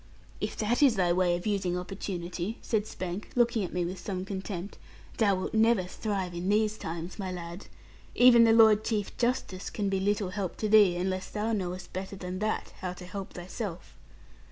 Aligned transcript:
'If 0.39 0.57
that 0.57 0.81
is 0.81 0.95
thy 0.95 1.13
way 1.13 1.35
of 1.37 1.45
using 1.45 1.77
opportunity,' 1.77 2.57
said 2.63 2.87
Spank, 2.87 3.29
looking 3.35 3.63
at 3.63 3.71
me 3.71 3.85
with 3.85 3.99
some 3.99 4.25
contempt, 4.25 4.79
'thou 5.17 5.35
wilt 5.35 5.53
never 5.53 5.83
thrive 5.83 6.33
in 6.33 6.49
these 6.49 6.75
times, 6.75 7.19
my 7.19 7.31
lad. 7.31 7.67
Even 8.15 8.43
the 8.43 8.51
Lord 8.51 8.83
Chief 8.83 9.15
Justice 9.19 9.69
can 9.69 9.89
be 9.89 9.99
little 9.99 10.29
help 10.29 10.55
to 10.57 10.67
thee; 10.67 10.95
unless 10.95 11.29
thou 11.29 11.53
knowest 11.53 11.93
better 11.93 12.15
than 12.15 12.39
that 12.39 12.73
how 12.81 12.93
to 12.93 13.05
help 13.05 13.33
thyself.' 13.33 13.95